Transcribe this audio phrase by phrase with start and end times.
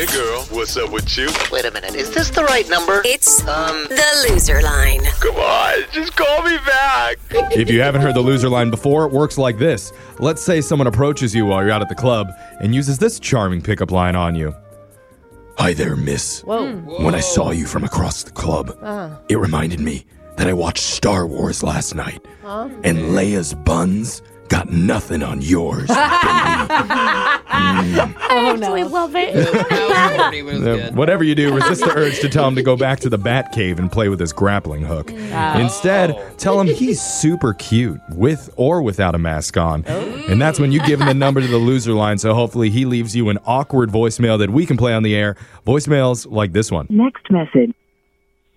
[0.00, 1.28] Hey girl, what's up with you?
[1.52, 3.02] Wait a minute, is this the right number?
[3.04, 5.02] It's Um, the loser line.
[5.20, 7.18] Come on, just call me back.
[7.30, 9.92] If you haven't heard the loser line before, it works like this.
[10.18, 12.30] Let's say someone approaches you while you're out at the club
[12.62, 14.54] and uses this charming pickup line on you.
[15.58, 16.40] Hi there, miss.
[16.44, 16.76] Whoa.
[16.76, 18.70] When I saw you from across the club,
[19.28, 20.06] it reminded me
[20.38, 22.24] that I watched Star Wars last night.
[22.42, 25.88] And Leia's buns got nothing on yours.
[25.88, 25.96] baby.
[28.32, 28.74] Oh, no.
[28.86, 29.34] love it.
[29.34, 30.96] That was corny, but it was good.
[30.96, 33.52] Whatever you do, resist the urge to tell him to go back to the bat
[33.52, 35.10] cave and play with his grappling hook.
[35.10, 39.84] Instead, tell him he's super cute, with or without a mask on.
[39.86, 42.84] And that's when you give him the number to the loser line, so hopefully he
[42.84, 45.36] leaves you an awkward voicemail that we can play on the air.
[45.66, 46.86] Voicemails like this one.
[46.90, 47.74] Next message.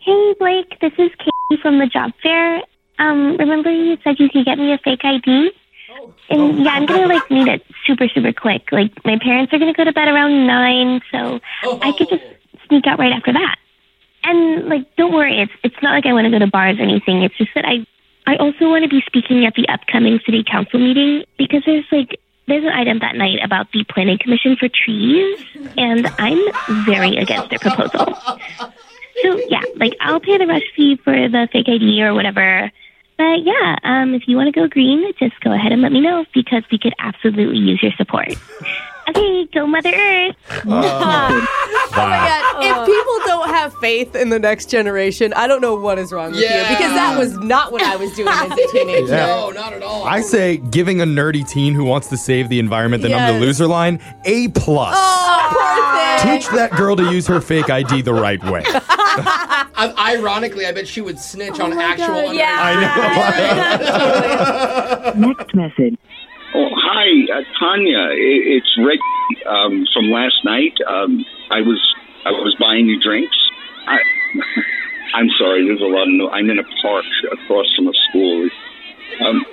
[0.00, 2.62] Hey, Blake, this is Katie from the job fair.
[2.98, 5.50] Um, remember you said you could get me a fake ID?
[6.30, 8.70] And yeah, I'm gonna like need it super, super quick.
[8.72, 12.24] Like my parents are gonna go to bed around nine, so I could just
[12.66, 13.56] sneak out right after that.
[14.24, 16.82] And like, don't worry, it's it's not like I want to go to bars or
[16.82, 17.22] anything.
[17.22, 17.86] It's just that I
[18.26, 22.20] I also want to be speaking at the upcoming city council meeting because there's like
[22.46, 25.38] there's an item that night about the planning commission for trees,
[25.76, 26.38] and I'm
[26.84, 28.14] very against their proposal.
[29.22, 32.70] So yeah, like I'll pay the rush fee for the fake ID or whatever.
[33.18, 36.00] But yeah, um, if you want to go green, just go ahead and let me
[36.00, 38.28] know because we could absolutely use your support.
[39.08, 40.36] Okay, go Mother Earth.
[40.50, 42.62] Oh my God.
[42.62, 46.32] If people don't have faith in the next generation, I don't know what is wrong
[46.32, 46.62] with Yeah.
[46.70, 49.06] you because that was not what I was doing as a teenager.
[49.14, 49.26] Yeah.
[49.26, 50.04] No, not at all.
[50.04, 53.38] I say giving a nerdy teen who wants to save the environment the number the
[53.38, 53.42] Yes.
[53.46, 54.94] loser line, A plus.
[54.96, 56.38] Oh, poor thing.
[56.40, 58.62] Teach that girl to use her fake ID the right way.
[59.26, 62.06] I, ironically, I bet she would snitch on actual.
[62.26, 62.58] God, yeah.
[62.60, 62.74] I
[65.14, 65.20] know.
[65.28, 65.96] Next message.
[66.54, 67.98] Oh, hi, uh, Tanya.
[67.98, 68.14] I-
[68.56, 69.00] It's Rick
[69.46, 70.74] um, from last night.
[70.88, 71.80] Um, I was
[72.24, 73.36] I was buying you drinks.
[73.86, 73.98] I,
[75.14, 75.66] I'm sorry.
[75.66, 76.30] There's a lot of no.
[76.30, 78.48] I'm in a park across from a school.
[79.20, 79.44] Um,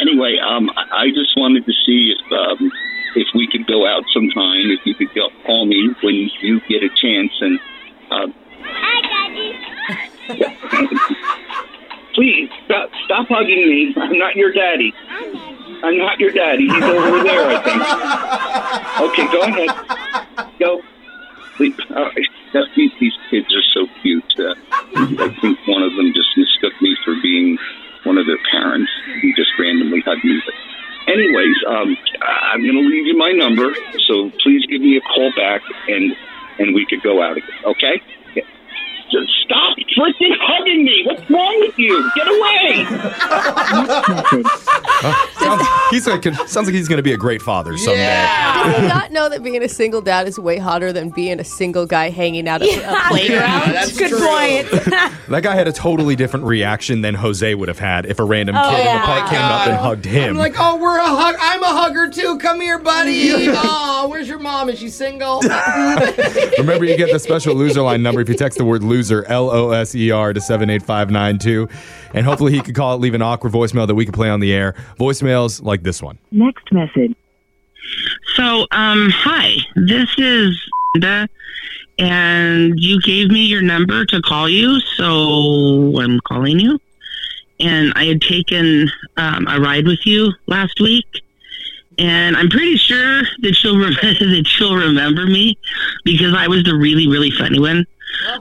[0.00, 2.70] anyway, um, I I just wanted to see if um,
[3.16, 4.70] if we could go out sometime.
[4.70, 7.58] If you could go, call me when you get a chance and.
[12.14, 13.94] Please stop, stop hugging me.
[13.96, 14.94] I'm not your daddy.
[15.82, 16.68] I'm not your daddy.
[16.68, 17.82] He's over there, I think.
[19.10, 20.58] Okay, go ahead.
[20.58, 20.82] Go.
[21.56, 21.74] Please.
[21.90, 22.10] Uh,
[22.76, 24.24] these, kids are so cute.
[24.38, 24.54] Uh,
[24.96, 27.58] I think one of them just mistook me for being
[28.04, 28.90] one of their parents.
[29.20, 30.40] He just randomly hugged me.
[30.44, 33.74] But anyways, um, I'm going to leave you my number,
[34.06, 36.14] so please give me a call back, and
[36.58, 37.50] and we could go out again.
[37.64, 38.02] Okay?
[40.08, 41.02] Just hugging me.
[41.06, 42.10] What's wrong with you?
[42.14, 42.86] Get away.
[45.92, 46.04] Message.
[46.04, 48.02] sounds, he's like, sounds like he's going to be a great father someday.
[48.02, 48.72] Yeah.
[48.72, 51.44] Did you not know that being a single dad is way hotter than being a
[51.44, 53.72] single guy hanging out at a playground?
[53.72, 54.26] That's Good true.
[54.26, 54.68] point.
[55.28, 58.54] That guy had a totally different reaction than Jose would have had if a random
[58.54, 59.06] oh, kid in the yeah.
[59.06, 59.82] park came up and oh.
[59.82, 60.30] hugged him.
[60.30, 61.36] I'm like, oh, we're a hug.
[61.40, 62.38] I'm a hugger too.
[62.38, 63.30] Come here, buddy.
[63.32, 64.68] oh, where's your mom?
[64.68, 65.40] Is she single?
[66.58, 69.50] Remember, you get the special loser line number if you text the word loser, L
[69.50, 71.68] O S E R, to 78592.
[72.14, 74.40] And hopefully he could call it, leave an awkward voicemail that we can play on
[74.40, 74.74] the air.
[74.98, 76.18] Voicemails like this one.
[76.30, 77.14] Next message.
[78.36, 80.60] So, um, hi, this is
[80.94, 81.28] Linda,
[81.98, 86.78] and you gave me your number to call you, so I'm calling you.
[87.60, 91.06] And I had taken um, a ride with you last week,
[91.98, 95.58] and I'm pretty sure that she'll re- that she'll remember me
[96.04, 97.86] because I was the really really funny one.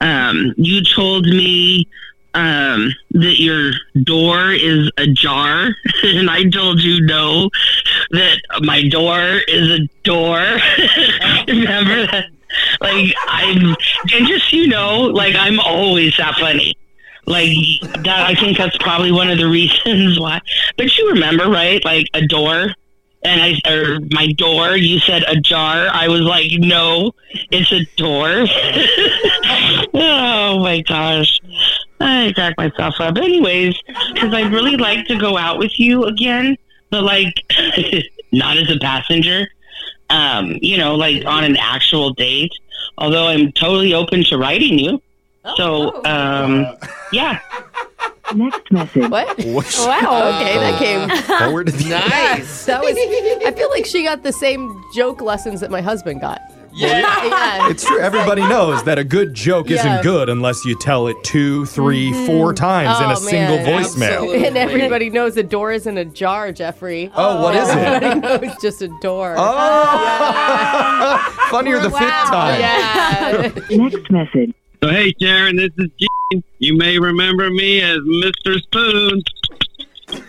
[0.00, 1.88] Um, you told me
[2.34, 3.72] um, that your
[4.02, 7.50] door is ajar, and I told you no,
[8.10, 10.38] that my door is a door.
[11.48, 12.26] Remember that?
[12.80, 13.76] Like I'm,
[14.12, 16.76] and just you know, like I'm always that funny.
[17.26, 17.56] Like
[18.02, 20.40] that, I think that's probably one of the reasons why.
[20.76, 21.84] But you remember, right?
[21.84, 22.74] Like a door,
[23.24, 24.76] and I or my door.
[24.76, 25.88] You said ajar.
[25.92, 27.12] I was like, no,
[27.50, 28.46] it's a door.
[29.94, 31.38] oh my gosh.
[32.02, 33.16] I cracked myself up.
[33.16, 33.74] Anyways,
[34.12, 36.56] because I'd really like to go out with you again,
[36.90, 37.34] but like
[38.32, 39.48] not as a passenger.
[40.10, 42.52] Um, you know, like on an actual date.
[42.98, 45.00] Although I'm totally open to writing you.
[45.56, 46.66] So, um,
[47.12, 47.40] yeah.
[48.34, 49.10] Next message.
[49.10, 49.26] What?
[49.44, 49.76] What?
[49.80, 50.40] Wow.
[50.40, 51.38] Okay, that came.
[51.38, 51.66] Forward.
[51.88, 52.66] nice.
[52.66, 52.94] That was.
[52.96, 56.40] I feel like she got the same joke lessons that my husband got.
[56.74, 57.08] Yeah.
[57.70, 58.00] It's true.
[58.00, 59.78] Everybody knows that a good joke Yeah.
[59.78, 63.66] isn't good unless you tell it two, three, four times in Oh, a single man.
[63.82, 64.12] voicemail.
[64.12, 64.46] Absolutely.
[64.46, 67.10] And everybody knows a door isn't a jar, Jeffrey.
[67.14, 67.76] Oh, what is it?
[67.78, 69.34] Everybody knows it's just a door.
[69.38, 72.60] Oh, funnier the fifth time.
[72.60, 73.52] Yeah.
[73.70, 74.54] Next message.
[74.82, 76.42] So hey Sharon, this is Gene.
[76.58, 78.60] You may remember me as Mr.
[78.62, 79.22] Spoon.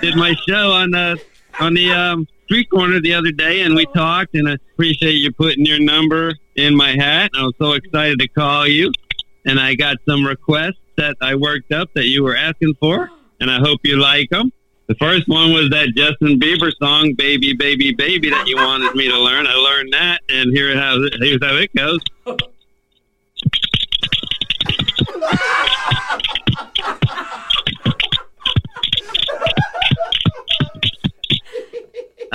[0.00, 1.20] Did my show on the
[1.58, 3.92] on the um, street corner the other day, and we oh.
[3.92, 4.34] talked.
[4.34, 7.30] And I appreciate you putting your number in my hat.
[7.36, 8.92] I was so excited to call you,
[9.44, 13.10] and I got some requests that I worked up that you were asking for,
[13.40, 14.50] and I hope you like them.
[14.86, 19.08] The first one was that Justin Bieber song, "Baby, Baby, Baby," that you wanted me
[19.08, 19.46] to learn.
[19.46, 21.98] I learned that, and here how here's how it goes.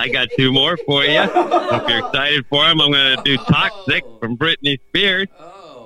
[0.01, 1.21] I got two more for you.
[1.21, 4.17] If you're excited for them, I'm going to do "Toxic" oh.
[4.17, 5.27] from Britney Spears.
[5.39, 5.85] Oh.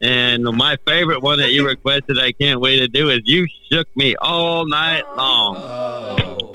[0.00, 3.94] And my favorite one that you requested, I can't wait to do, is "You Shook
[3.94, 5.16] Me All Night oh.
[5.18, 6.52] Long." Oh.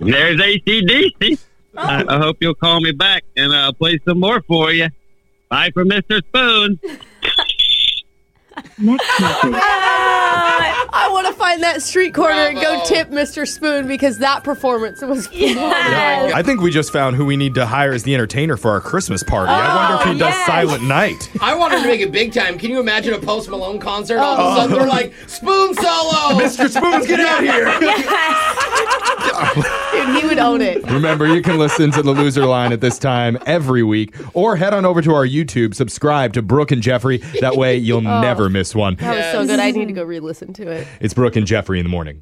[0.00, 1.38] There's AC/DC.
[1.76, 4.88] I, I hope you'll call me back, and I'll play some more for you.
[5.48, 6.22] Bye from Mr.
[6.26, 6.80] Spoon.
[8.78, 9.54] Next message.
[9.54, 13.46] I want to find that street corner and go tip Mr.
[13.46, 17.66] Spoon because that performance was Yeah, I think we just found who we need to
[17.66, 19.50] hire as the entertainer for our Christmas party.
[19.52, 20.46] I wonder if he oh, does yes.
[20.46, 21.30] Silent Night.
[21.40, 22.58] I wanted to make it big time.
[22.58, 24.18] Can you imagine a Post Malone concert?
[24.18, 24.56] All of a oh.
[24.56, 26.38] sudden, they're like, spoon solo!
[26.40, 26.68] Mr.
[26.68, 27.66] Spoons, get out here!
[30.06, 30.84] Dude, he would own it.
[30.90, 34.72] Remember, you can listen to the loser line at this time every week, or head
[34.72, 37.18] on over to our YouTube, subscribe to Brooke and Jeffrey.
[37.40, 38.94] That way, you'll oh, never miss one.
[38.96, 39.60] That was so good.
[39.60, 40.86] I need to go re-listen to it.
[41.00, 42.14] It's Brooke and Jeffrey in the morning.